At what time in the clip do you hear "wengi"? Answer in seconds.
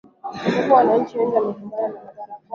1.17-1.35